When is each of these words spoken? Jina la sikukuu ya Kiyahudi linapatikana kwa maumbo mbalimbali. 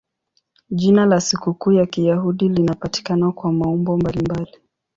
Jina 0.69 1.05
la 1.05 1.21
sikukuu 1.21 1.71
ya 1.71 1.85
Kiyahudi 1.85 2.49
linapatikana 2.49 3.31
kwa 3.31 3.51
maumbo 3.53 3.97
mbalimbali. 3.97 4.57